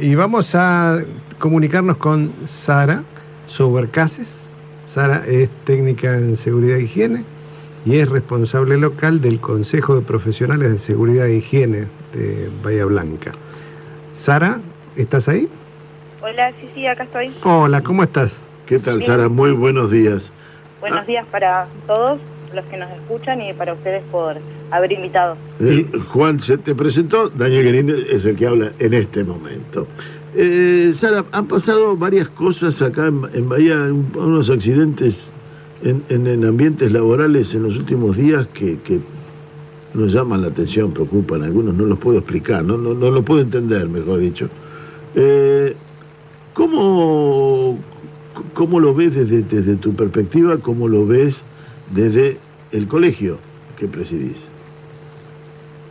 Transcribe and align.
Y 0.00 0.14
vamos 0.14 0.54
a 0.54 1.02
comunicarnos 1.38 1.98
con 1.98 2.32
Sara 2.46 3.02
Sobercases. 3.48 4.28
Sara 4.86 5.26
es 5.26 5.50
técnica 5.66 6.16
en 6.16 6.38
seguridad 6.38 6.78
e 6.78 6.84
higiene 6.84 7.24
y 7.84 7.98
es 7.98 8.08
responsable 8.08 8.78
local 8.78 9.20
del 9.20 9.38
Consejo 9.40 9.94
de 9.96 10.00
Profesionales 10.00 10.72
de 10.72 10.78
Seguridad 10.78 11.26
e 11.26 11.36
Higiene 11.36 11.86
de 12.14 12.50
Bahía 12.64 12.86
Blanca. 12.86 13.32
Sara, 14.14 14.60
¿estás 14.96 15.28
ahí? 15.28 15.50
Hola, 16.22 16.50
sí, 16.52 16.70
sí, 16.74 16.86
acá 16.86 17.04
estoy. 17.04 17.34
Hola, 17.44 17.82
¿cómo 17.82 18.02
estás? 18.02 18.34
¿Qué 18.64 18.78
tal, 18.78 19.00
Bien. 19.00 19.06
Sara? 19.06 19.28
Muy 19.28 19.52
buenos 19.52 19.90
días. 19.90 20.32
Buenos 20.80 21.06
días 21.06 21.26
para 21.30 21.66
todos 21.86 22.18
los 22.54 22.64
que 22.64 22.78
nos 22.78 22.90
escuchan 22.92 23.42
y 23.42 23.52
para 23.52 23.74
ustedes 23.74 24.02
por 24.10 24.36
haber 24.70 24.92
invitado. 24.92 25.36
Eh, 25.60 25.86
Juan 26.08 26.40
se 26.40 26.58
te 26.58 26.74
presentó, 26.74 27.28
Daniel 27.30 27.64
Guerín 27.64 27.90
es 28.10 28.24
el 28.24 28.36
que 28.36 28.46
habla 28.46 28.72
en 28.78 28.94
este 28.94 29.24
momento. 29.24 29.86
Eh, 30.34 30.92
Sara, 30.94 31.24
han 31.32 31.46
pasado 31.46 31.96
varias 31.96 32.28
cosas 32.28 32.80
acá 32.80 33.08
en, 33.08 33.48
Bahía, 33.48 33.74
un- 33.76 34.12
unos 34.14 34.48
accidentes 34.48 35.30
en, 35.82 36.02
en- 36.08 36.26
en 36.26 36.44
ambientes 36.44 36.92
laborales 36.92 37.52
en 37.54 37.64
los 37.64 37.76
últimos 37.76 38.16
días 38.16 38.46
que, 38.54 38.78
que 38.84 39.00
nos 39.94 40.12
llaman 40.12 40.42
la 40.42 40.48
atención, 40.48 40.92
preocupan. 40.92 41.42
Algunos 41.42 41.74
no 41.74 41.84
los 41.84 41.98
puedo 41.98 42.18
explicar, 42.18 42.62
no, 42.64 42.78
no, 42.78 42.94
no 42.94 43.10
lo 43.10 43.22
puedo 43.24 43.40
entender, 43.40 43.88
mejor 43.88 44.18
dicho. 44.20 44.48
Eh, 45.16 45.74
¿cómo, 46.54 47.76
¿Cómo 48.54 48.78
lo 48.78 48.94
ves 48.94 49.14
desde, 49.14 49.42
desde 49.42 49.74
tu 49.76 49.94
perspectiva? 49.94 50.58
¿Cómo 50.58 50.86
lo 50.86 51.06
ves 51.06 51.34
desde 51.92 52.38
el 52.70 52.86
colegio 52.86 53.38
que 53.76 53.88
presidís? 53.88 54.36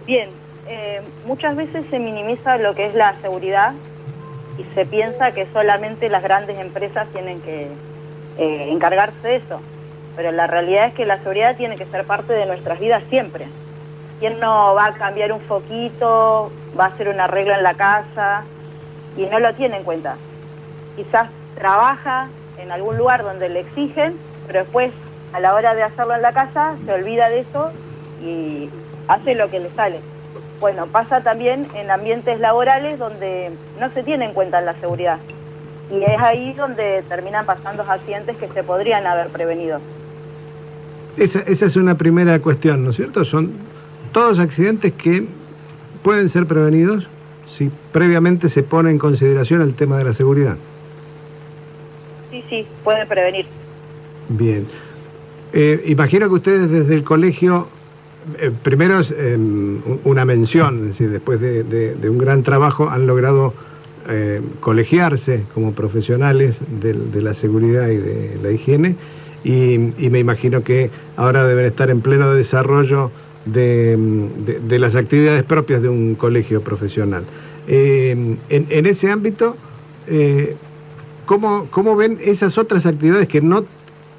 Bien, 0.10 0.32
eh, 0.68 1.02
muchas 1.28 1.56
veces 1.56 1.86
se 1.92 2.00
minimiza 2.00 2.58
lo 2.58 2.74
que 2.74 2.88
es 2.88 2.96
la 2.96 3.14
seguridad 3.22 3.74
y 4.58 4.64
se 4.74 4.88
piensa 4.88 5.34
que 5.34 5.46
solamente 5.54 6.10
las 6.10 6.24
grandes 6.24 6.58
empresas 6.58 7.08
tienen 7.10 7.40
que 7.44 7.68
eh, 8.40 8.70
encargarse 8.72 9.28
de 9.28 9.36
eso. 9.36 9.62
Pero 10.16 10.32
la 10.32 10.48
realidad 10.48 10.88
es 10.88 10.96
que 10.96 11.06
la 11.06 11.20
seguridad 11.20 11.56
tiene 11.58 11.78
que 11.78 11.86
ser 11.86 12.06
parte 12.06 12.34
de 12.34 12.48
nuestras 12.48 12.80
vidas 12.80 13.04
siempre. 13.12 13.46
¿Quién 14.20 14.40
no 14.40 14.74
va 14.74 14.88
a 14.88 14.94
cambiar 14.96 15.32
un 15.32 15.42
foquito, 15.42 16.52
va 16.78 16.86
a 16.86 16.88
hacer 16.88 17.08
un 17.08 17.20
arreglo 17.20 17.54
en 17.54 17.62
la 17.62 17.76
casa 17.76 18.46
y 19.16 19.28
no 19.28 19.40
lo 19.40 19.54
tiene 19.54 19.78
en 19.78 19.84
cuenta? 19.84 20.16
Quizás 20.96 21.30
trabaja 21.54 22.30
en 22.58 22.72
algún 22.72 22.98
lugar 22.98 23.22
donde 23.22 23.48
le 23.48 23.60
exigen, 23.60 24.18
pero 24.48 24.62
después 24.62 24.92
a 25.34 25.40
la 25.40 25.54
hora 25.54 25.76
de 25.76 25.84
hacerlo 25.84 26.16
en 26.16 26.24
la 26.24 26.34
casa 26.34 26.78
se 26.84 26.94
olvida 26.94 27.30
de 27.30 27.42
eso 27.42 27.72
y 28.24 28.72
hace 29.10 29.36
lo 29.36 29.50
que 29.50 29.60
le 29.60 29.70
sale. 29.72 30.00
Bueno, 30.62 30.88
pasa 30.88 31.22
también 31.22 31.68
en 31.74 31.90
ambientes 31.92 32.40
laborales 32.40 33.00
donde 33.00 33.52
no 33.80 33.90
se 33.92 34.04
tiene 34.04 34.26
en 34.26 34.34
cuenta 34.34 34.62
la 34.62 34.76
seguridad. 34.76 35.18
Y 35.92 36.04
es 36.04 36.20
ahí 36.20 36.54
donde 36.54 37.04
terminan 37.10 37.46
pasando 37.46 37.84
accidentes 37.84 38.38
que 38.38 38.48
se 38.48 38.64
podrían 38.64 39.08
haber 39.08 39.30
prevenido. 39.30 39.80
Esa, 41.18 41.40
esa 41.40 41.66
es 41.66 41.76
una 41.76 41.98
primera 41.98 42.40
cuestión, 42.40 42.84
¿no 42.84 42.92
es 42.92 42.98
cierto? 42.98 43.26
Son 43.26 43.52
todos 44.12 44.40
accidentes 44.40 44.94
que 44.94 45.26
pueden 46.04 46.30
ser 46.30 46.46
prevenidos 46.46 47.08
si 47.48 47.72
previamente 47.92 48.48
se 48.48 48.62
pone 48.62 48.92
en 48.92 49.00
consideración 49.00 49.62
el 49.62 49.74
tema 49.74 49.98
de 49.98 50.04
la 50.04 50.14
seguridad. 50.14 50.56
Sí, 52.30 52.44
sí, 52.48 52.68
puede 52.84 53.08
prevenir. 53.08 53.48
Bien. 54.30 54.68
Eh, 55.52 55.82
imagino 55.88 56.28
que 56.28 56.36
ustedes 56.36 56.70
desde 56.70 56.94
el 56.94 57.04
colegio, 57.04 57.68
eh, 58.40 58.52
primero 58.64 59.00
es 59.00 59.12
un- 59.12 60.00
una 60.04 60.26
mención, 60.26 60.80
es 60.82 60.88
decir, 60.90 61.10
después 61.10 61.40
de, 61.42 61.64
de- 61.64 62.10
un 62.10 62.18
gran 62.18 62.44
trabajo 62.44 62.90
han 62.90 63.08
logrado 63.08 63.54
eh, 64.10 64.42
colegiarse 64.60 65.44
como 65.54 65.74
profesionales 65.74 66.56
de, 66.82 67.22
la 67.22 67.34
seguridad 67.34 67.90
y 67.90 67.98
de 67.98 68.40
la 68.42 68.52
higiene 68.52 68.96
y, 69.44 69.78
me 70.10 70.20
imagino 70.20 70.64
que 70.64 70.90
ahora 71.16 71.46
deben 71.46 71.66
estar 71.66 71.90
en 71.90 72.02
pleno 72.02 72.34
desarrollo 72.34 73.12
de, 73.46 73.98
de 74.68 74.80
las 74.80 74.96
actividades 74.96 75.44
propias 75.44 75.82
de 75.82 75.90
un 75.90 76.16
colegio 76.16 76.62
profesional. 76.62 77.24
Eh, 77.68 78.36
en, 78.50 78.68
en 78.70 78.86
ese 78.86 79.12
ámbito, 79.12 79.56
eh, 80.08 80.56
¿Cómo, 81.26 81.68
¿Cómo 81.70 81.96
ven 81.96 82.18
esas 82.24 82.58
otras 82.58 82.88
actividades 82.88 83.28
que 83.28 83.40
no 83.40 83.64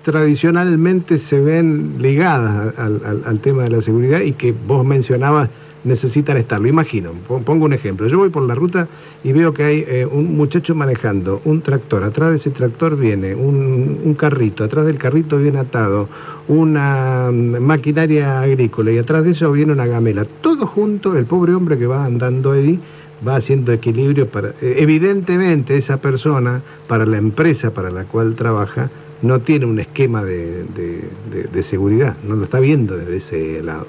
tradicionalmente 0.03 1.19
se 1.19 1.41
ven 1.41 1.97
ligadas 1.99 2.75
al, 2.79 3.41
tema 3.41 3.65
de 3.65 3.71
la 3.71 3.83
seguridad 3.83 4.21
y 4.21 4.33
que 4.33 4.55
vos 4.67 4.85
mencionabas 4.85 5.49
necesitan 5.85 6.37
estarlo? 6.37 6.69
Imagino, 6.69 7.13
pon- 7.27 7.45
pongo 7.45 7.65
un 7.65 7.73
ejemplo. 7.73 8.07
Yo 8.07 8.19
voy 8.19 8.31
por 8.31 8.43
la 8.43 8.55
ruta 8.55 8.89
y 9.25 9.33
veo 9.33 9.53
que 9.53 9.65
hay 9.65 9.85
eh, 9.87 10.07
un 10.11 10.37
muchacho 10.37 10.75
manejando 10.75 11.41
un 11.45 11.61
tractor, 11.63 12.05
atrás 12.05 12.31
de 12.31 12.37
ese 12.37 12.51
tractor 12.51 12.97
viene 12.97 13.35
un, 13.35 13.99
un 14.05 14.15
carrito, 14.15 14.65
atrás 14.65 14.87
del 14.87 14.99
carrito 14.99 15.39
viene 15.39 15.59
atado 15.59 16.09
una 16.49 17.31
mm, 17.31 17.59
maquinaria 17.61 18.41
agrícola 18.41 18.93
y 18.93 18.99
atrás 18.99 19.25
de 19.25 19.33
eso 19.33 19.53
viene 19.53 19.73
una 19.73 19.87
gamela. 19.87 20.25
Todo 20.41 20.67
junto, 20.67 21.17
el 21.17 21.27
pobre 21.27 21.55
hombre 21.55 21.79
que 21.79 21.87
va 21.87 22.05
andando 22.05 22.53
ahí 22.53 22.79
va 23.27 23.37
haciendo 23.37 23.73
equilibrio 23.73 24.27
para 24.29 24.49
eh, 24.63 24.77
evidentemente 24.79 25.77
esa 25.77 25.99
persona 25.99 26.63
para 26.89 27.05
la 27.05 27.19
empresa 27.19 27.71
para 27.71 27.91
la 27.91 28.05
cual 28.05 28.35
trabaja 28.35 28.89
no 29.23 29.41
tiene 29.41 29.67
un 29.67 29.79
esquema 29.81 30.25
de, 30.25 30.65
de- 30.65 31.63
seguridad 31.63 32.15
no 32.25 32.37
lo 32.37 32.45
está 32.45 32.59
viendo 32.61 32.97
desde 32.97 33.17
ese 33.17 33.63
lado 33.63 33.87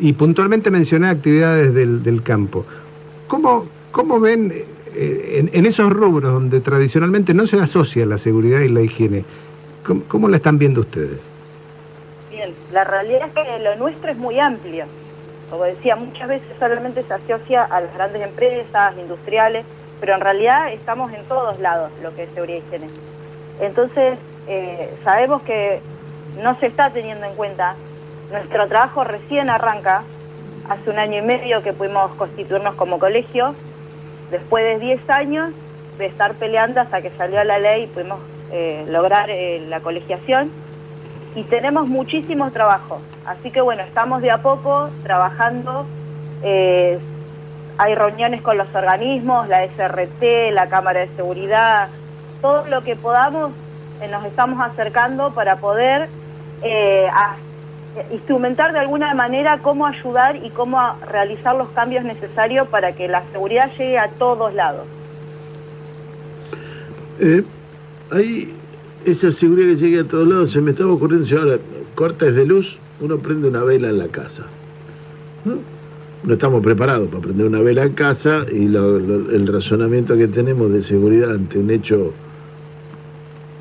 y 0.00 0.12
puntualmente 0.14 0.70
mencioné 0.70 1.08
actividades 1.08 1.72
del, 1.74 2.02
del 2.02 2.22
campo 2.22 2.64
¿Cómo, 3.28 3.66
cómo 3.92 4.20
ven 4.20 4.52
eh, 4.94 5.36
en, 5.38 5.50
en 5.52 5.66
esos 5.66 5.92
rubros 5.92 6.32
donde 6.32 6.60
tradicionalmente 6.60 7.34
no 7.34 7.46
se 7.46 7.58
asocia 7.60 8.06
la 8.06 8.18
seguridad 8.18 8.60
y 8.60 8.68
la 8.68 8.80
higiene 8.82 9.24
cómo, 9.86 10.02
cómo 10.08 10.28
la 10.28 10.36
están 10.36 10.58
viendo 10.58 10.80
ustedes? 10.80 11.18
Bien, 12.30 12.50
la 12.72 12.84
realidad 12.84 13.28
es 13.28 13.32
que 13.34 13.58
lo 13.62 13.76
nuestro 13.76 14.10
es 14.10 14.16
muy 14.16 14.38
amplio. 14.38 14.86
Como 15.50 15.64
decía, 15.64 15.94
muchas 15.94 16.28
veces 16.28 16.48
solamente 16.58 17.04
se 17.04 17.14
asocia 17.14 17.64
a 17.64 17.80
las 17.80 17.94
grandes 17.94 18.22
empresas, 18.22 18.94
industriales, 18.98 19.64
pero 20.00 20.14
en 20.14 20.20
realidad 20.20 20.72
estamos 20.72 21.12
en 21.12 21.24
todos 21.26 21.60
lados 21.60 21.90
lo 22.02 22.14
que 22.14 22.24
es 22.24 22.30
seguridad 22.34 22.56
y 22.56 22.66
higiene. 22.66 22.86
Entonces, 23.60 24.18
eh, 24.46 24.94
sabemos 25.04 25.42
que 25.42 25.80
no 26.42 26.58
se 26.60 26.66
está 26.66 26.90
teniendo 26.90 27.26
en 27.26 27.34
cuenta. 27.34 27.76
Nuestro 28.30 28.68
trabajo 28.68 29.04
recién 29.04 29.50
arranca. 29.50 30.02
Hace 30.68 30.90
un 30.90 30.98
año 30.98 31.18
y 31.18 31.22
medio 31.22 31.62
que 31.62 31.72
pudimos 31.72 32.12
constituirnos 32.12 32.74
como 32.74 32.98
colegio. 32.98 33.54
Después 34.30 34.64
de 34.64 34.78
10 34.78 35.10
años 35.10 35.50
de 35.98 36.06
estar 36.06 36.34
peleando 36.34 36.80
hasta 36.80 37.02
que 37.02 37.10
salió 37.10 37.42
la 37.44 37.58
ley 37.58 37.84
y 37.84 37.86
pudimos 37.86 38.18
eh, 38.50 38.84
lograr 38.88 39.30
eh, 39.30 39.64
la 39.68 39.80
colegiación 39.80 40.50
y 41.34 41.42
tenemos 41.44 41.86
muchísimo 41.86 42.50
trabajo. 42.50 43.00
Así 43.26 43.50
que 43.50 43.60
bueno, 43.60 43.82
estamos 43.82 44.22
de 44.22 44.30
a 44.30 44.38
poco 44.38 44.90
trabajando. 45.02 45.86
eh, 46.42 46.98
hay 47.76 47.96
reuniones 47.96 48.40
con 48.40 48.56
los 48.56 48.72
organismos, 48.72 49.48
la 49.48 49.64
SRT, 49.64 50.52
la 50.52 50.68
Cámara 50.68 51.00
de 51.00 51.08
Seguridad, 51.16 51.88
todo 52.40 52.68
lo 52.68 52.84
que 52.84 52.94
podamos 52.94 53.50
nos 54.10 54.24
estamos 54.26 54.60
acercando 54.60 55.32
para 55.34 55.56
poder 55.56 56.08
eh, 56.62 57.06
a- 57.12 57.36
instrumentar 58.12 58.72
de 58.72 58.80
alguna 58.80 59.14
manera 59.14 59.58
cómo 59.62 59.86
ayudar 59.86 60.36
y 60.36 60.50
cómo 60.50 60.78
realizar 61.10 61.54
los 61.56 61.68
cambios 61.70 62.04
necesarios 62.04 62.66
para 62.68 62.92
que 62.92 63.06
la 63.08 63.22
seguridad 63.32 63.70
llegue 63.78 63.98
a 63.98 64.08
todos 64.08 64.52
lados. 64.54 64.86
Eh, 67.20 67.42
hay 68.10 68.52
esa 69.04 69.30
seguridad 69.32 69.68
que 69.68 69.76
llegue 69.76 70.00
a 70.00 70.04
todos 70.08 70.26
lados. 70.26 70.52
Se 70.52 70.60
me 70.60 70.72
estaba 70.72 70.92
ocurriendo 70.92 71.26
si 71.26 71.36
ahora 71.36 71.56
cortes 71.94 72.34
de 72.34 72.44
luz, 72.44 72.78
uno 73.00 73.18
prende 73.18 73.48
una 73.48 73.62
vela 73.62 73.88
en 73.88 73.98
la 73.98 74.08
casa. 74.08 74.42
¿no? 75.44 75.54
No 76.24 76.32
estamos 76.32 76.62
preparados 76.62 77.08
para 77.08 77.20
prender 77.20 77.46
una 77.46 77.60
vela 77.60 77.84
en 77.84 77.92
casa 77.92 78.44
y 78.50 78.66
lo- 78.66 78.96
el 78.96 79.46
razonamiento 79.46 80.16
que 80.16 80.26
tenemos 80.26 80.72
de 80.72 80.82
seguridad 80.82 81.32
ante 81.32 81.58
un 81.58 81.70
hecho 81.70 82.12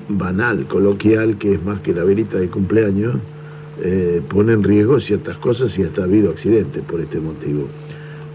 banal, 0.10 0.66
coloquial, 0.68 1.38
que 1.38 1.54
es 1.56 1.64
más 1.64 1.82
que 1.82 1.94
la 1.94 2.04
velita 2.04 2.38
de 2.38 2.48
cumpleaños, 2.50 3.16
eh, 3.82 4.22
pone 4.30 4.54
en 4.54 4.64
riesgo 4.64 5.00
ciertas 5.00 5.38
cosas 5.38 5.78
y 5.78 5.84
hasta 5.84 6.02
ha 6.02 6.06
habido 6.06 6.32
accidentes 6.32 6.84
por 6.84 7.02
este 7.02 7.20
motivo. 7.20 7.68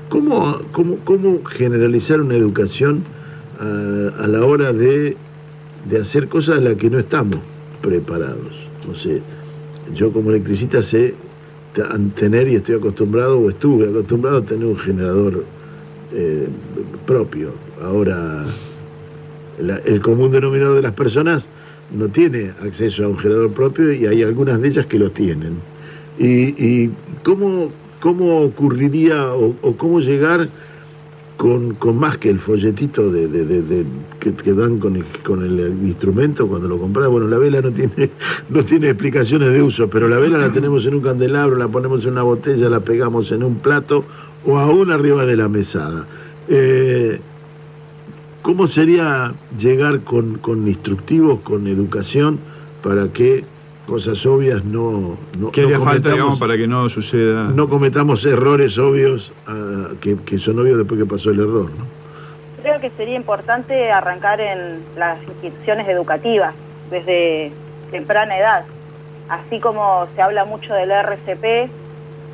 ¿Cómo, 0.08 0.60
cómo, 0.72 0.96
cómo 1.04 1.44
generalizar 1.44 2.20
una 2.20 2.34
educación 2.34 3.02
a, 3.60 4.24
a 4.24 4.26
la 4.26 4.44
hora 4.44 4.72
de, 4.72 5.16
de 5.88 6.00
hacer 6.00 6.28
cosas 6.28 6.58
a 6.58 6.60
las 6.60 6.74
que 6.74 6.90
no 6.90 6.98
estamos 6.98 7.40
preparados? 7.82 8.52
No 8.86 8.94
yo 9.94 10.12
como 10.12 10.30
electricista 10.30 10.82
sé 10.82 11.14
tener 12.14 12.48
y 12.48 12.56
estoy 12.56 12.76
acostumbrado, 12.76 13.38
o 13.38 13.50
estuve 13.50 13.88
acostumbrado 13.88 14.38
a 14.38 14.42
tener 14.42 14.66
un 14.66 14.78
generador 14.78 15.44
eh, 16.12 16.48
propio. 17.06 17.50
Ahora, 17.82 18.46
el 19.84 20.00
común 20.00 20.32
denominador 20.32 20.76
de 20.76 20.82
las 20.82 20.92
personas 20.92 21.46
no 21.92 22.08
tiene 22.08 22.52
acceso 22.62 23.04
a 23.04 23.08
un 23.08 23.18
generador 23.18 23.52
propio 23.52 23.92
y 23.92 24.06
hay 24.06 24.22
algunas 24.22 24.60
de 24.60 24.68
ellas 24.68 24.86
que 24.86 24.98
lo 24.98 25.10
tienen. 25.10 25.54
¿Y, 26.18 26.26
y 26.62 26.90
cómo, 27.22 27.70
cómo 28.00 28.42
ocurriría 28.42 29.32
o, 29.32 29.54
cómo 29.76 30.00
llegar 30.00 30.48
con, 31.36 31.74
con 31.74 31.98
más 31.98 32.18
que 32.18 32.30
el 32.30 32.40
folletito 32.40 33.12
de, 33.12 33.28
de, 33.28 33.84
que, 34.18 34.52
dan 34.52 34.78
con 34.78 34.96
el, 34.96 35.04
con 35.24 35.44
el 35.44 35.60
instrumento 35.84 36.48
cuando 36.48 36.68
lo 36.68 36.78
compras. 36.78 37.08
Bueno, 37.08 37.28
la 37.28 37.38
vela 37.38 37.60
no 37.60 37.70
tiene, 37.70 38.10
no 38.48 38.64
tiene 38.64 38.88
explicaciones 38.90 39.52
de 39.52 39.62
uso, 39.62 39.88
pero 39.88 40.08
la 40.08 40.18
vela 40.18 40.38
la 40.38 40.52
tenemos 40.52 40.84
en 40.86 40.94
un 40.94 41.00
candelabro, 41.00 41.56
la 41.56 41.68
ponemos 41.68 42.04
en 42.04 42.12
una 42.12 42.22
botella, 42.22 42.68
la 42.68 42.80
pegamos 42.80 43.30
en 43.30 43.44
un 43.44 43.56
plato 43.56 44.04
o 44.44 44.58
aún 44.58 44.90
arriba 44.90 45.24
de 45.26 45.36
la 45.36 45.48
mesada. 45.48 46.06
Eh, 46.48 47.20
¿Cómo 48.42 48.66
sería 48.68 49.32
llegar 49.58 50.00
con, 50.00 50.38
con 50.38 50.66
instructivos, 50.66 51.40
con 51.40 51.66
educación, 51.66 52.38
para 52.82 53.08
que 53.08 53.44
cosas 53.86 54.24
obvias 54.26 54.64
no, 54.64 55.16
no 55.38 55.50
¿Qué 55.50 55.62
haría 55.62 55.80
falta, 55.80 56.10
digamos, 56.10 56.38
para 56.38 56.56
que 56.56 56.66
no 56.66 56.88
suceda? 56.88 57.44
No 57.44 57.68
cometamos 57.68 58.24
errores 58.24 58.78
obvios 58.78 59.32
uh, 59.48 59.96
que, 59.96 60.16
que, 60.24 60.38
son 60.38 60.58
obvios 60.58 60.78
después 60.78 61.00
que 61.00 61.06
pasó 61.06 61.30
el 61.30 61.40
error, 61.40 61.70
¿no? 61.70 61.98
Creo 62.62 62.80
que 62.80 62.90
sería 62.90 63.16
importante 63.16 63.90
arrancar 63.90 64.40
en 64.40 64.82
las 64.96 65.22
instituciones 65.22 65.88
educativas 65.88 66.54
desde 66.90 67.52
temprana 67.90 68.38
edad, 68.38 68.64
así 69.28 69.58
como 69.58 70.06
se 70.14 70.22
habla 70.22 70.44
mucho 70.44 70.74
del 70.74 70.90
RCP, 70.90 71.70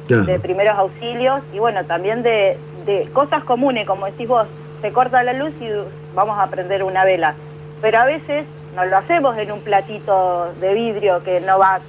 claro. 0.09 0.25
de 0.25 0.39
primeros 0.41 0.77
auxilios, 0.77 1.41
y 1.53 1.59
bueno, 1.59 1.85
también 1.85 2.23
de, 2.23 2.57
de 2.87 3.09
cosas 3.13 3.45
comunes, 3.45 3.87
como 3.87 4.07
decís 4.07 4.27
vos, 4.27 4.47
se 4.85 4.93
corta 4.93 5.23
la 5.23 5.33
luz 5.33 5.51
y 5.63 5.71
vamos 6.15 6.39
a 6.39 6.47
prender 6.49 6.85
una 6.85 7.07
vela. 7.07 7.33
Pero 7.81 8.01
a 8.01 8.05
veces 8.05 8.45
no 8.77 8.85
lo 8.85 8.99
hacemos 8.99 9.35
en 9.39 9.51
un 9.51 9.61
platito 9.61 10.53
de 10.61 10.75
vidrio 10.75 11.25
que 11.25 11.41
no 11.41 11.59
va 11.59 11.77
a 11.77 11.81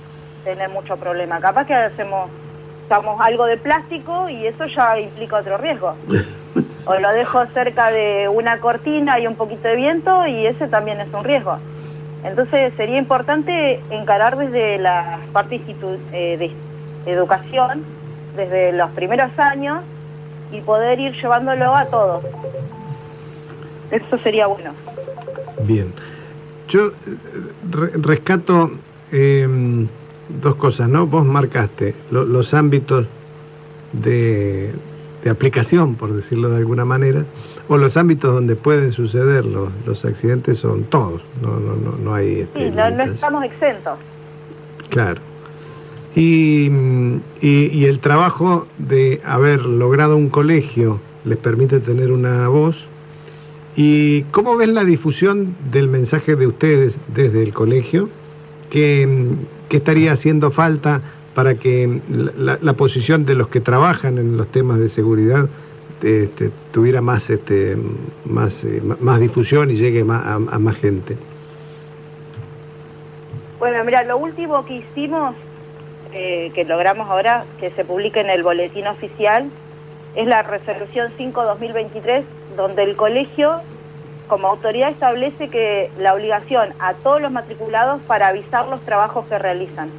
tener 0.45 0.69
mucho 0.69 0.95
problema. 0.95 1.41
Capaz 1.41 1.65
que 1.65 1.73
hacemos 1.73 2.29
usamos 2.85 3.19
algo 3.19 3.47
de 3.47 3.57
plástico 3.57 4.29
y 4.29 4.47
eso 4.47 4.65
ya 4.67 4.97
implica 4.97 5.37
otro 5.37 5.57
riesgo. 5.57 5.93
O 6.87 6.95
lo 6.95 7.11
dejo 7.11 7.45
cerca 7.47 7.91
de 7.91 8.29
una 8.29 8.59
cortina 8.59 9.19
y 9.19 9.27
un 9.27 9.35
poquito 9.35 9.67
de 9.67 9.75
viento 9.75 10.25
y 10.25 10.45
ese 10.45 10.67
también 10.69 11.01
es 11.01 11.11
un 11.13 11.23
riesgo. 11.23 11.57
Entonces 12.23 12.73
sería 12.77 12.97
importante 12.97 13.81
encarar 13.89 14.37
desde 14.37 14.77
la 14.77 15.19
parte 15.33 15.59
eh, 16.13 16.37
de 16.37 17.11
educación, 17.11 17.83
desde 18.37 18.71
los 18.71 18.89
primeros 18.91 19.37
años 19.37 19.81
y 20.51 20.61
poder 20.61 20.99
ir 20.99 21.13
llevándolo 21.21 21.75
a 21.75 21.85
todos. 21.87 22.23
Eso 23.95 24.17
sería 24.17 24.47
bueno. 24.47 24.71
Bien. 25.65 25.93
Yo 26.67 26.91
re 27.71 27.91
rescato 27.95 28.71
eh, 29.13 29.47
dos 30.41 30.55
cosas, 30.55 30.89
¿no? 30.89 31.07
Vos 31.07 31.25
marcaste 31.25 31.95
lo, 32.11 32.25
los 32.25 32.53
ámbitos 32.53 33.07
de, 33.93 34.73
de, 35.23 35.29
aplicación, 35.29 35.95
por 35.95 36.11
decirlo 36.13 36.49
de 36.49 36.57
alguna 36.57 36.83
manera, 36.83 37.23
o 37.69 37.77
los 37.77 37.95
ámbitos 37.95 38.33
donde 38.33 38.57
pueden 38.57 38.91
suceder 38.91 39.45
los, 39.45 39.69
los 39.85 40.03
accidentes 40.03 40.59
son 40.59 40.83
todos, 40.83 41.21
no, 41.41 41.57
no, 41.59 41.75
no, 41.75 41.97
no 41.97 42.13
hay... 42.13 42.41
Este, 42.41 42.69
sí, 42.69 42.75
no, 42.75 42.89
no, 42.89 43.03
estamos 43.03 43.45
exentos. 43.45 43.97
Claro. 44.89 45.21
Y, 46.15 46.69
y, 47.41 47.69
y 47.71 47.85
el 47.85 47.99
trabajo 47.99 48.67
de 48.77 49.21
haber 49.23 49.61
logrado 49.61 50.17
un 50.17 50.29
colegio 50.29 50.99
les 51.23 51.37
permite 51.37 51.79
tener 51.79 52.11
una 52.11 52.49
voz 52.49 52.85
¿Y 53.75 54.23
cómo 54.31 54.55
ves 54.55 54.69
la 54.69 54.83
difusión 54.83 55.55
del 55.71 55.89
mensaje 55.89 56.35
de 56.35 56.47
ustedes 56.47 56.97
desde 57.13 57.43
el 57.43 57.53
colegio? 57.53 58.09
¿Qué, 58.69 59.27
qué 59.69 59.77
estaría 59.77 60.13
haciendo 60.13 60.49
falta 60.51 61.01
para 61.33 61.55
que 61.55 62.01
la, 62.37 62.73
posición 62.73 63.25
de 63.25 63.35
los 63.35 63.49
que 63.49 63.59
trabajan 63.59 64.17
en 64.17 64.37
los 64.37 64.47
temas 64.47 64.79
de 64.79 64.87
seguridad 64.87 65.47
este, 66.01 66.49
tuviera 66.71 67.01
más, 67.01 67.29
este, 67.29 67.77
más, 68.23 68.63
eh, 68.63 68.81
más 69.01 69.19
difusión 69.19 69.69
y 69.69 69.75
llegue 69.75 70.05
más, 70.05 70.25
a, 70.25 70.35
a, 70.35 70.59
más 70.59 70.77
gente? 70.77 71.17
Bueno, 73.59 73.83
mira, 73.83 74.03
lo 74.03 74.17
último 74.17 74.65
que 74.65 74.75
hicimos, 74.75 75.35
eh, 76.13 76.51
que 76.55 76.63
logramos 76.63 77.09
ahora, 77.09 77.43
que 77.59 77.71
se 77.71 77.83
publique 77.83 78.21
en 78.21 78.29
el 78.29 78.43
boletín 78.43 78.87
oficial, 78.87 79.49
es 80.15 80.27
la 80.27 80.43
resolución 80.43 81.11
5-2023, 81.17 82.23
donde 82.55 82.83
el 82.83 82.95
colegio, 82.95 83.61
como 84.27 84.47
autoridad, 84.47 84.89
establece 84.89 85.49
que 85.49 85.91
la 85.97 86.13
obligación 86.13 86.73
a 86.79 86.93
todos 86.93 87.21
los 87.21 87.31
matriculados 87.31 88.01
para 88.03 88.27
avisar 88.27 88.67
los 88.67 88.81
trabajos 88.81 89.25
que 89.27 89.37
realizan. 89.37 89.89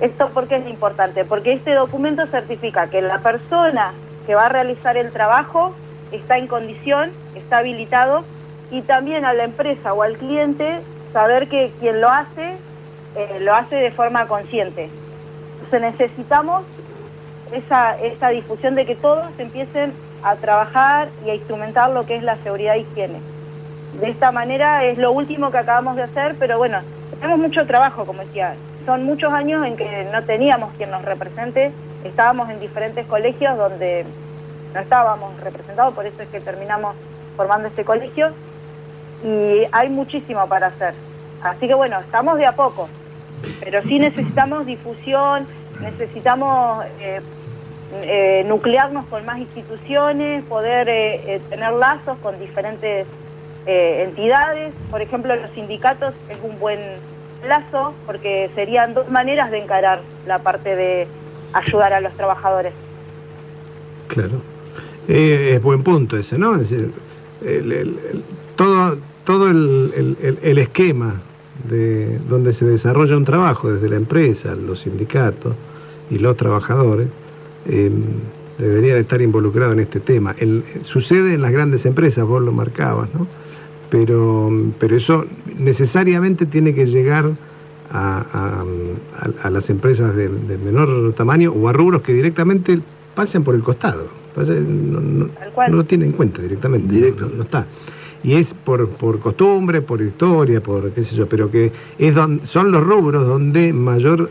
¿Esto 0.00 0.28
por 0.30 0.46
qué 0.46 0.56
es 0.56 0.66
importante? 0.68 1.24
Porque 1.24 1.52
este 1.52 1.74
documento 1.74 2.26
certifica 2.26 2.88
que 2.88 3.02
la 3.02 3.18
persona 3.18 3.92
que 4.26 4.34
va 4.34 4.46
a 4.46 4.48
realizar 4.48 4.96
el 4.96 5.10
trabajo 5.12 5.74
está 6.12 6.38
en 6.38 6.46
condición, 6.46 7.10
está 7.34 7.58
habilitado, 7.58 8.24
y 8.70 8.82
también 8.82 9.24
a 9.24 9.32
la 9.32 9.44
empresa 9.44 9.92
o 9.94 10.02
al 10.02 10.16
cliente 10.16 10.80
saber 11.12 11.48
que 11.48 11.72
quien 11.80 12.00
lo 12.00 12.08
hace, 12.08 12.56
eh, 13.16 13.38
lo 13.40 13.54
hace 13.54 13.76
de 13.76 13.90
forma 13.90 14.26
consciente. 14.28 14.90
Entonces 15.54 15.80
necesitamos 15.80 16.64
esa, 17.52 17.98
esa 18.00 18.28
difusión 18.28 18.74
de 18.74 18.86
que 18.86 18.94
todos 18.94 19.26
empiecen 19.38 19.92
a 20.22 20.36
trabajar 20.36 21.08
y 21.24 21.30
a 21.30 21.34
instrumentar 21.34 21.90
lo 21.90 22.06
que 22.06 22.16
es 22.16 22.22
la 22.22 22.36
seguridad 22.38 22.74
e 22.74 22.80
higiene. 22.80 23.20
De 24.00 24.10
esta 24.10 24.30
manera 24.32 24.84
es 24.84 24.98
lo 24.98 25.12
último 25.12 25.50
que 25.50 25.58
acabamos 25.58 25.96
de 25.96 26.02
hacer, 26.02 26.36
pero 26.38 26.58
bueno, 26.58 26.80
tenemos 27.20 27.38
mucho 27.38 27.66
trabajo, 27.66 28.04
como 28.04 28.22
decía. 28.22 28.54
Son 28.86 29.04
muchos 29.04 29.32
años 29.32 29.66
en 29.66 29.76
que 29.76 30.08
no 30.12 30.22
teníamos 30.24 30.72
quien 30.76 30.90
nos 30.90 31.04
represente, 31.04 31.72
estábamos 32.04 32.48
en 32.50 32.60
diferentes 32.60 33.06
colegios 33.06 33.56
donde 33.56 34.06
no 34.74 34.80
estábamos 34.80 35.38
representados, 35.40 35.94
por 35.94 36.06
eso 36.06 36.22
es 36.22 36.28
que 36.28 36.40
terminamos 36.40 36.94
formando 37.36 37.68
este 37.68 37.84
colegio, 37.84 38.32
y 39.24 39.62
hay 39.72 39.88
muchísimo 39.88 40.46
para 40.48 40.68
hacer. 40.68 40.94
Así 41.42 41.66
que 41.66 41.74
bueno, 41.74 41.98
estamos 42.00 42.38
de 42.38 42.46
a 42.46 42.52
poco, 42.52 42.88
pero 43.60 43.82
sí 43.82 43.98
necesitamos 43.98 44.66
difusión, 44.66 45.46
necesitamos 45.80 46.84
eh, 47.00 47.20
eh, 47.92 48.44
nuclearnos 48.46 49.06
con 49.06 49.24
más 49.24 49.38
instituciones, 49.38 50.44
poder 50.44 50.88
eh, 50.88 51.34
eh, 51.34 51.40
tener 51.48 51.72
lazos 51.72 52.18
con 52.22 52.38
diferentes 52.38 53.06
eh, 53.66 54.04
entidades. 54.08 54.72
Por 54.90 55.00
ejemplo, 55.00 55.34
los 55.36 55.50
sindicatos 55.52 56.14
es 56.28 56.38
un 56.42 56.58
buen 56.58 56.78
lazo 57.46 57.94
porque 58.06 58.50
serían 58.54 58.94
dos 58.94 59.08
maneras 59.10 59.50
de 59.50 59.58
encarar 59.58 60.00
la 60.26 60.40
parte 60.40 60.74
de 60.74 61.06
ayudar 61.52 61.92
a 61.92 62.00
los 62.00 62.12
trabajadores. 62.14 62.72
Claro. 64.08 64.40
es 65.06 65.62
buen 65.62 65.82
punto 65.82 66.16
ese, 66.16 66.38
¿no? 66.38 66.54
Es 66.54 66.70
decir, 66.70 66.92
el, 67.42 67.72
el, 67.72 67.72
el, 67.72 68.24
todo 68.56 68.98
todo 69.24 69.50
el, 69.50 70.16
el 70.42 70.58
esquema 70.58 71.20
de 71.68 72.18
donde 72.30 72.54
se 72.54 72.64
desarrolla 72.64 73.14
un 73.14 73.26
trabajo 73.26 73.70
desde 73.70 73.90
la 73.90 73.96
empresa, 73.96 74.54
los 74.54 74.80
sindicatos 74.80 75.54
y 76.10 76.18
los 76.18 76.34
trabajadores, 76.36 77.08
eh, 77.68 77.90
deberían 78.58 78.98
estar 78.98 79.20
involucrados 79.22 79.74
en 79.74 79.80
este 79.80 80.00
tema. 80.00 80.34
El, 80.38 80.64
sucede 80.82 81.34
en 81.34 81.42
las 81.42 81.52
grandes 81.52 81.86
empresas, 81.86 82.26
vos 82.26 82.42
lo 82.42 82.52
marcabas, 82.52 83.08
¿no? 83.14 83.26
Pero, 83.90 84.50
pero 84.78 84.96
eso 84.96 85.24
necesariamente 85.58 86.44
tiene 86.44 86.74
que 86.74 86.86
llegar 86.86 87.30
a, 87.90 88.18
a, 88.18 88.64
a, 89.16 89.46
a 89.46 89.50
las 89.50 89.70
empresas 89.70 90.14
de, 90.14 90.28
de, 90.28 90.58
menor 90.58 91.14
tamaño 91.14 91.52
o 91.52 91.68
a 91.68 91.72
rubros 91.72 92.02
que 92.02 92.12
directamente 92.12 92.80
pasen 93.14 93.44
por 93.44 93.54
el 93.54 93.62
costado. 93.62 94.08
No, 94.36 94.44
no, 94.44 95.28
no 95.68 95.76
lo 95.76 95.84
tienen 95.84 96.10
en 96.10 96.12
cuenta 96.12 96.42
directamente, 96.42 96.92
Directo. 96.92 97.28
no, 97.28 97.36
no 97.36 97.42
está 97.42 97.66
y 98.22 98.34
es 98.34 98.54
por, 98.54 98.88
por 98.90 99.20
costumbre, 99.20 99.80
por 99.80 100.02
historia, 100.02 100.60
por 100.60 100.90
qué 100.90 101.04
sé 101.04 101.14
yo, 101.14 101.28
pero 101.28 101.50
que 101.50 101.72
es 101.98 102.14
don, 102.14 102.40
son 102.44 102.72
los 102.72 102.82
rubros 102.84 103.26
donde 103.26 103.72
mayor, 103.72 104.30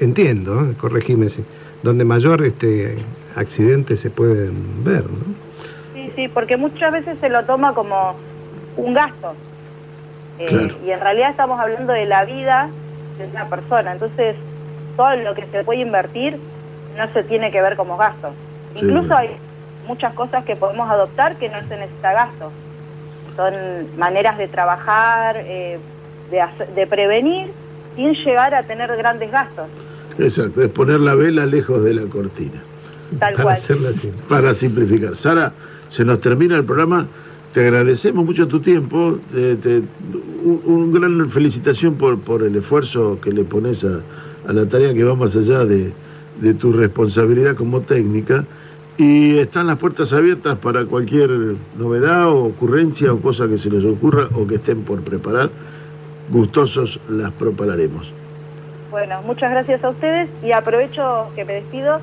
entiendo, 0.00 0.64
¿eh? 0.64 0.74
corregime 0.80 1.28
si, 1.28 1.42
donde 1.82 2.04
mayor 2.04 2.42
este 2.42 2.98
accidentes 3.34 4.00
se 4.00 4.10
pueden 4.10 4.84
ver, 4.84 5.04
¿no? 5.04 5.34
Sí, 5.94 6.12
sí, 6.16 6.28
porque 6.28 6.56
muchas 6.56 6.92
veces 6.92 7.18
se 7.20 7.28
lo 7.28 7.44
toma 7.44 7.74
como 7.74 8.14
un 8.76 8.94
gasto. 8.94 9.34
Eh, 10.38 10.46
claro. 10.46 10.74
Y 10.84 10.90
en 10.90 11.00
realidad 11.00 11.30
estamos 11.30 11.60
hablando 11.60 11.92
de 11.92 12.06
la 12.06 12.24
vida 12.24 12.68
de 13.18 13.26
una 13.26 13.48
persona. 13.48 13.92
Entonces, 13.92 14.36
todo 14.96 15.16
lo 15.16 15.34
que 15.34 15.46
se 15.46 15.64
puede 15.64 15.80
invertir 15.80 16.38
no 16.96 17.12
se 17.12 17.22
tiene 17.24 17.50
que 17.50 17.60
ver 17.60 17.76
como 17.76 17.96
gasto. 17.96 18.30
Sí. 18.74 18.84
Incluso 18.84 19.14
hay 19.14 19.36
muchas 19.86 20.12
cosas 20.14 20.44
que 20.44 20.56
podemos 20.56 20.90
adoptar 20.90 21.36
que 21.36 21.48
no 21.48 21.60
se 21.68 21.76
necesita 21.76 22.12
gasto. 22.12 22.52
Son 23.36 23.54
maneras 23.96 24.36
de 24.38 24.48
trabajar, 24.48 25.36
eh, 25.38 25.78
de, 26.30 26.40
hacer, 26.40 26.68
de 26.68 26.86
prevenir 26.86 27.52
sin 27.96 28.12
llegar 28.14 28.54
a 28.54 28.62
tener 28.64 28.94
grandes 28.96 29.30
gastos. 29.30 29.68
Exacto, 30.18 30.62
es 30.62 30.70
poner 30.70 31.00
la 31.00 31.14
vela 31.14 31.46
lejos 31.46 31.82
de 31.84 31.94
la 31.94 32.02
cortina. 32.02 32.60
Tal 33.18 33.34
para 33.34 33.44
cual. 33.44 33.58
Para 34.28 34.54
simplificar. 34.54 35.16
Sara, 35.16 35.52
se 35.88 36.04
nos 36.04 36.20
termina 36.20 36.56
el 36.56 36.64
programa. 36.64 37.06
Te 37.54 37.60
agradecemos 37.60 38.24
mucho 38.26 38.46
tu 38.48 38.60
tiempo. 38.60 39.18
Te, 39.32 39.56
te, 39.56 39.82
un, 40.44 40.60
un, 40.64 40.92
gran 40.92 41.30
felicitación 41.30 41.94
por, 41.94 42.18
por 42.18 42.42
el 42.42 42.56
esfuerzo 42.56 43.18
que 43.22 43.32
le 43.32 43.44
pones 43.44 43.84
a, 43.84 44.00
a 44.46 44.52
la 44.52 44.66
tarea 44.66 44.92
que 44.92 45.04
va 45.04 45.14
más 45.14 45.34
allá 45.36 45.64
de, 45.64 45.92
de 46.40 46.54
tu 46.54 46.72
responsabilidad 46.72 47.56
como 47.56 47.80
técnica. 47.80 48.44
Y 48.98 49.38
están 49.38 49.68
las 49.68 49.78
puertas 49.78 50.12
abiertas 50.12 50.58
para 50.58 50.84
cualquier 50.84 51.30
novedad 51.78 52.26
o 52.28 52.46
ocurrencia 52.46 53.12
o 53.12 53.20
cosa 53.20 53.46
que 53.46 53.56
se 53.56 53.70
les 53.70 53.84
ocurra 53.84 54.28
o 54.34 54.46
que 54.46 54.56
estén 54.56 54.82
por 54.82 55.00
preparar. 55.02 55.50
Gustosos 56.30 56.98
las 57.08 57.32
prepararemos. 57.32 58.12
Bueno, 58.90 59.22
muchas 59.22 59.50
gracias 59.50 59.84
a 59.84 59.90
ustedes 59.90 60.28
y 60.42 60.52
aprovecho 60.52 61.30
que 61.34 61.44
me 61.44 61.54
despido 61.54 62.00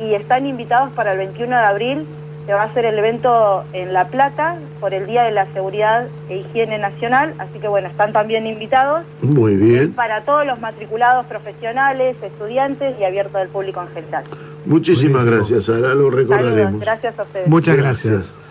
y 0.00 0.14
están 0.14 0.46
invitados 0.46 0.92
para 0.92 1.12
el 1.12 1.18
21 1.18 1.56
de 1.56 1.62
abril 1.62 2.06
se 2.46 2.52
va 2.52 2.62
a 2.62 2.64
hacer 2.64 2.84
el 2.84 2.98
evento 2.98 3.64
en 3.72 3.92
La 3.92 4.08
Plata 4.08 4.56
por 4.80 4.92
el 4.94 5.06
Día 5.06 5.22
de 5.22 5.30
la 5.30 5.46
Seguridad 5.52 6.08
e 6.28 6.38
Higiene 6.38 6.78
Nacional, 6.78 7.34
así 7.38 7.58
que 7.60 7.68
bueno, 7.68 7.88
están 7.88 8.12
también 8.12 8.46
invitados. 8.46 9.04
Muy 9.20 9.54
bien. 9.54 9.92
para 9.92 10.22
todos 10.22 10.44
los 10.44 10.58
matriculados 10.60 11.26
profesionales, 11.26 12.16
estudiantes 12.20 12.96
y 12.98 13.04
abierto 13.04 13.38
al 13.38 13.48
público 13.48 13.82
en 13.82 13.88
general. 13.94 14.24
Muchísimas 14.66 15.24
gracias, 15.24 15.68
ahora 15.68 15.94
lo 15.94 16.10
recordaremos. 16.10 16.80
gracias 16.80 17.18
a 17.18 17.22
ustedes. 17.22 17.46
Muchas 17.46 17.76
gracias. 17.76 18.42